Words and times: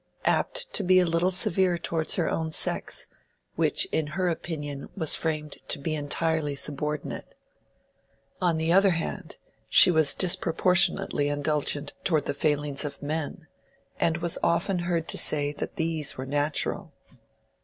—apt 0.25 0.73
to 0.73 0.81
be 0.81 0.99
a 0.99 1.05
little 1.05 1.29
severe 1.29 1.77
towards 1.77 2.15
her 2.15 2.27
own 2.27 2.49
sex, 2.49 3.05
which 3.55 3.85
in 3.91 4.07
her 4.17 4.29
opinion 4.29 4.89
was 4.97 5.15
framed 5.15 5.57
to 5.67 5.77
be 5.77 5.93
entirely 5.93 6.55
subordinate. 6.55 7.35
On 8.41 8.57
the 8.57 8.73
other 8.73 8.89
hand, 8.97 9.37
she 9.69 9.91
was 9.91 10.15
disproportionately 10.15 11.29
indulgent 11.29 11.93
towards 12.03 12.25
the 12.25 12.33
failings 12.33 12.83
of 12.83 13.03
men, 13.03 13.45
and 13.99 14.17
was 14.17 14.39
often 14.41 14.79
heard 14.79 15.07
to 15.09 15.19
say 15.19 15.51
that 15.51 15.75
these 15.75 16.17
were 16.17 16.25
natural. 16.25 16.91